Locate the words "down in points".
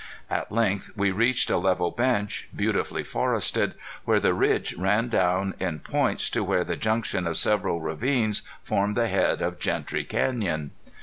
5.09-6.27